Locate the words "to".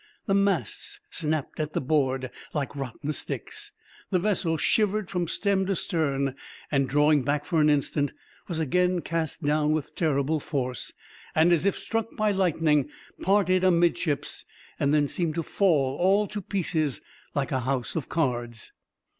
5.67-5.75, 15.35-15.43, 16.29-16.41